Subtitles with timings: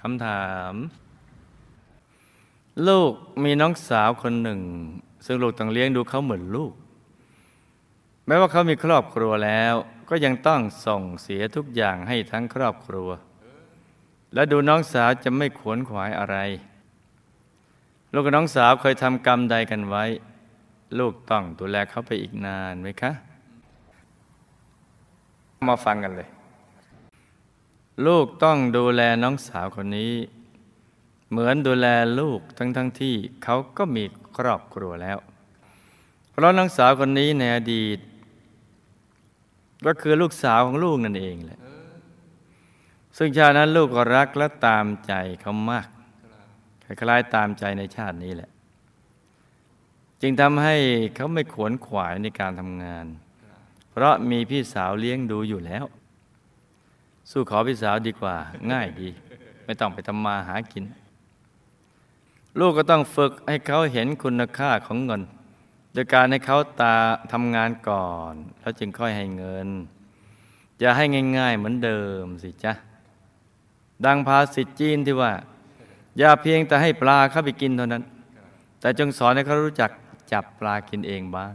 [0.00, 0.74] คำถาม
[2.88, 3.12] ลูก
[3.44, 4.60] มีน้องสาวคนหนึ่ง
[5.26, 6.72] ซึ่งลูกต้องเลี้ยงดูเขาเหมือนลูก
[8.26, 9.74] แม้ว่าเขามีครอบครัวแล้ว
[10.08, 13.08] ก็ยังต้องส่งเสียทุกอย่างให้ทั้งครอบครัว
[14.34, 16.36] และดูน้องสาวจะไม่ขวนขวายอะไร
[18.12, 20.04] ลูกกับน้องสาวเคยทำกรรมใดกันไว้
[20.98, 23.12] ลูกต้องดูแลเขาไปอีกนานไหมคะ
[25.70, 26.28] มาฟังกันเลย
[28.06, 30.14] ลูกต้องดูแลน้องสาวคนนี้
[31.30, 31.86] เหมือนดูแล
[32.20, 34.04] ลูกทั้งทั้งที่เขาก็มี
[34.36, 35.18] ครอบครัวแล้ว
[36.30, 37.98] เพราะน้องสาวคนนี้ในอดีต
[39.86, 41.60] ก็คือลูกสาวของลูกนั่นเองแหละ
[43.16, 45.88] ซึ่งชาตินั้นลูกก็รักและตามใจเขามาก
[46.84, 48.50] คล้ายๆตามใจในชาตินี้แหละ
[50.20, 50.76] จึงทำให้
[51.14, 53.06] เขาไม่ขวนขวายในการทำงาน
[53.90, 55.84] เพราะมีพี่สาวเลี้ยงดูอยู่แล้ว
[57.30, 58.36] สู้ขอพี่สาวดีกว่า
[58.72, 59.08] ง่ายดี
[59.64, 60.84] ไม่ต้องไปทำมาหากิน
[62.58, 65.22] ลูกก็ต้องฝึกให้เขาเห็นคุณค่าของเงิน
[65.92, 66.94] โดยการให้เขาตา
[67.32, 69.68] ทำงานก่อน แล้วจึงค่อยให้เงิน
[70.80, 71.04] อย่าให้
[71.38, 72.72] ง่าย ๆเหมือนเดิมสิจ๊ะ
[74.04, 75.32] ดังภาษิตจีนที่ว่า
[76.18, 78.02] อย่าเพียงแต่ให้ปลาเข้าไปกินเท่านั้น
[78.80, 79.90] แต่จงสอนให้เขารู้จัก
[80.32, 81.54] จับปลากินเองบ้าง